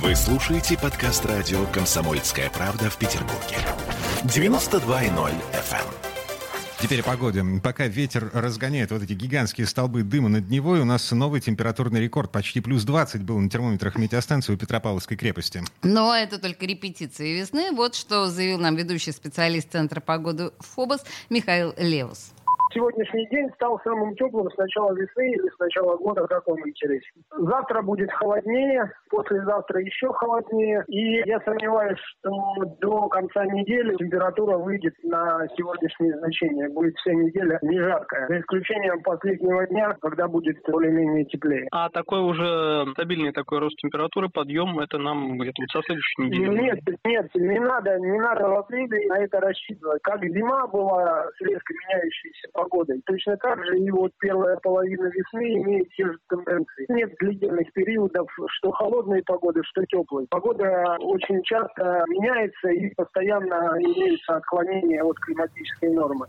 Вы 0.00 0.14
слушаете 0.14 0.78
подкаст 0.78 1.26
радио 1.26 1.66
«Комсомольская 1.72 2.48
правда» 2.50 2.88
в 2.88 2.96
Петербурге. 2.98 3.56
92.0 4.22 5.12
FM. 5.52 5.84
Теперь 6.80 7.00
о 7.00 7.02
погоде. 7.02 7.44
Пока 7.60 7.88
ветер 7.88 8.30
разгоняет 8.32 8.92
вот 8.92 9.02
эти 9.02 9.14
гигантские 9.14 9.66
столбы 9.66 10.04
дыма 10.04 10.28
над 10.28 10.48
Невой, 10.50 10.78
у 10.78 10.84
нас 10.84 11.10
новый 11.10 11.40
температурный 11.40 12.00
рекорд. 12.00 12.30
Почти 12.30 12.60
плюс 12.60 12.84
20 12.84 13.24
был 13.24 13.40
на 13.40 13.50
термометрах 13.50 13.96
метеостанции 13.98 14.52
у 14.52 14.56
Петропавловской 14.56 15.16
крепости. 15.16 15.64
Но 15.82 16.14
это 16.14 16.38
только 16.38 16.64
репетиции 16.66 17.36
весны. 17.36 17.72
Вот 17.72 17.96
что 17.96 18.28
заявил 18.28 18.60
нам 18.60 18.76
ведущий 18.76 19.10
специалист 19.10 19.72
Центра 19.72 20.00
погоды 20.00 20.52
ФОБОС 20.60 21.00
Михаил 21.28 21.74
Левус 21.76 22.30
сегодняшний 22.78 23.26
день 23.28 23.50
стал 23.54 23.80
самым 23.82 24.14
теплым 24.14 24.48
с 24.50 24.56
начала 24.56 24.92
весны 24.92 25.32
или 25.32 25.48
с 25.48 25.58
начала 25.58 25.96
года, 25.96 26.26
как 26.26 26.46
вам 26.46 26.58
интересно. 26.68 27.22
Завтра 27.36 27.82
будет 27.82 28.10
холоднее, 28.12 28.90
послезавтра 29.10 29.80
еще 29.80 30.12
холоднее. 30.12 30.84
И 30.88 31.28
я 31.28 31.40
сомневаюсь, 31.40 31.98
что 31.98 32.30
до 32.80 33.08
конца 33.08 33.44
недели 33.46 33.96
температура 33.96 34.56
выйдет 34.58 34.94
на 35.02 35.46
сегодняшние 35.56 36.16
значения. 36.18 36.68
Будет 36.68 36.94
вся 36.96 37.12
неделя 37.12 37.58
не 37.62 37.80
жаркая. 37.80 38.28
За 38.28 38.40
исключением 38.40 39.02
последнего 39.02 39.66
дня, 39.66 39.96
когда 40.00 40.28
будет 40.28 40.56
более-менее 40.68 41.24
теплее. 41.24 41.66
А 41.72 41.88
такой 41.90 42.20
уже 42.20 42.90
стабильный 42.92 43.32
такой 43.32 43.58
рост 43.58 43.76
температуры, 43.78 44.28
подъем, 44.28 44.78
это 44.78 44.98
нам 44.98 45.36
где-то 45.38 45.62
со 45.72 45.82
следующей 45.82 46.22
недели? 46.22 46.62
Нет, 46.62 46.78
нет, 47.04 47.34
не 47.34 47.58
надо, 47.58 47.98
не 47.98 48.18
надо 48.20 48.48
в 48.48 48.58
апреле 48.58 49.08
на 49.08 49.18
это 49.18 49.40
рассчитывать. 49.40 50.00
Как 50.02 50.22
зима 50.22 50.66
была 50.68 51.26
с 51.36 51.40
резко 51.40 51.74
меняющейся 51.74 52.48
погодой. 52.52 52.67
Точно 53.06 53.36
так 53.36 53.64
же 53.64 53.78
и 53.78 53.90
вот 53.90 54.12
первая 54.18 54.56
половина 54.62 55.06
весны 55.06 55.62
имеет 55.62 55.88
те 55.90 56.04
же 56.06 56.18
тенденции. 56.28 56.86
Нет 56.88 57.12
длительных 57.20 57.72
периодов, 57.72 58.28
что 58.58 58.70
холодной 58.72 59.22
погоды, 59.22 59.62
что 59.64 59.84
теплой. 59.86 60.26
Погода 60.30 60.96
очень 61.00 61.42
часто 61.42 62.04
меняется 62.08 62.68
и 62.68 62.94
постоянно 62.94 63.76
имеются 63.78 64.36
отклонения 64.36 65.02
от 65.02 65.18
климатической 65.18 65.90
нормы. 65.90 66.26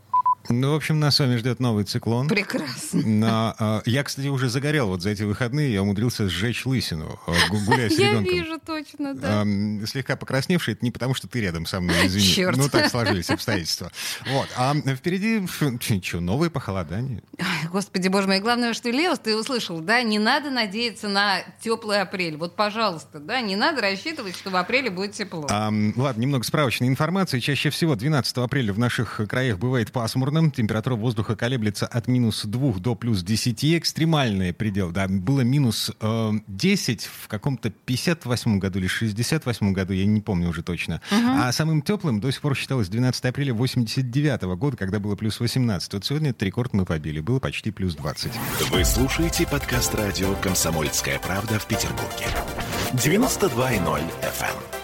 Ну, 0.51 0.71
в 0.71 0.75
общем, 0.75 0.99
нас 0.99 1.15
с 1.15 1.19
вами 1.19 1.35
ждет 1.35 1.59
новый 1.59 1.83
циклон. 1.83 2.27
Прекрасно. 2.27 3.01
Но, 3.05 3.55
э, 3.59 3.81
я, 3.85 4.03
кстати, 4.03 4.27
уже 4.27 4.49
загорел 4.49 4.87
вот 4.87 5.03
за 5.03 5.11
эти 5.11 5.21
выходные. 5.21 5.71
Я 5.71 5.83
умудрился 5.83 6.27
сжечь 6.27 6.65
лысину, 6.65 7.19
э, 7.27 7.33
гуляя 7.65 7.87
с 7.87 7.99
ребенком. 7.99 8.23
Я 8.23 8.31
вижу 8.31 8.59
точно, 8.59 9.13
да. 9.13 9.43
Э, 9.45 9.85
слегка 9.85 10.15
покрасневший. 10.15 10.73
Это 10.73 10.83
не 10.83 10.89
потому, 10.89 11.13
что 11.13 11.27
ты 11.27 11.41
рядом 11.41 11.67
со 11.67 11.79
мной, 11.79 12.07
извини. 12.07 12.25
Черт. 12.25 12.57
Ну, 12.57 12.67
так 12.67 12.89
сложились 12.89 13.29
обстоятельства. 13.29 13.91
Вот. 14.31 14.47
А 14.57 14.73
впереди, 14.73 15.45
что, 16.01 16.19
новые 16.19 16.49
похолодания. 16.49 17.21
Господи, 17.71 18.07
боже 18.07 18.27
мой. 18.27 18.39
Главное, 18.39 18.73
что, 18.73 18.89
Леос, 18.89 19.19
ты 19.19 19.37
услышал, 19.37 19.79
да? 19.81 20.01
Не 20.01 20.17
надо 20.17 20.49
надеяться 20.49 21.09
на 21.09 21.41
теплый 21.61 22.01
апрель. 22.01 22.37
Вот, 22.37 22.55
пожалуйста, 22.55 23.19
да? 23.19 23.39
Не 23.41 23.55
надо 23.55 23.81
рассчитывать, 23.81 24.35
что 24.35 24.49
в 24.49 24.55
апреле 24.55 24.89
будет 24.89 25.11
тепло. 25.11 25.45
А, 25.51 25.71
ладно, 25.95 26.19
немного 26.19 26.43
справочной 26.43 26.87
информации. 26.87 27.39
Чаще 27.39 27.69
всего 27.69 27.95
12 27.95 28.35
апреля 28.37 28.73
в 28.73 28.79
наших 28.79 29.21
краях 29.29 29.59
бывает 29.59 29.91
пасмурно 29.91 30.38
пасмурным. 30.39 30.51
Температура 30.51 30.95
воздуха 30.95 31.35
колеблется 31.35 31.85
от 31.85 32.07
минус 32.07 32.45
2 32.45 32.79
до 32.79 32.95
плюс 32.95 33.23
10. 33.23 33.77
Экстремальный 33.77 34.53
предел, 34.53 34.91
да, 34.91 35.07
было 35.07 35.41
минус 35.41 35.91
э, 35.99 36.31
10 36.47 37.03
в 37.03 37.27
каком-то 37.27 37.69
58 37.69 38.59
году 38.59 38.79
или 38.79 38.87
68 38.87 39.73
году, 39.73 39.93
я 39.93 40.05
не 40.05 40.21
помню 40.21 40.49
уже 40.49 40.63
точно. 40.63 41.01
Угу. 41.11 41.29
А 41.29 41.51
самым 41.51 41.81
теплым 41.81 42.19
до 42.19 42.31
сих 42.31 42.41
пор 42.41 42.55
считалось 42.55 42.89
12 42.89 43.25
апреля 43.25 43.53
89 43.53 44.41
года, 44.57 44.77
когда 44.77 44.99
было 44.99 45.15
плюс 45.15 45.39
18. 45.39 45.93
Вот 45.93 46.05
сегодня 46.05 46.31
этот 46.31 46.43
рекорд 46.43 46.73
мы 46.73 46.85
побили, 46.85 47.19
было 47.19 47.39
почти 47.39 47.71
плюс 47.71 47.95
20. 47.95 48.31
Вы 48.71 48.85
слушаете 48.85 49.47
подкаст 49.47 49.95
радио 49.95 50.33
«Комсомольская 50.35 51.19
правда» 51.19 51.59
в 51.59 51.67
Петербурге. 51.67 52.27
92.0 52.93 54.01
FM. 54.21 54.78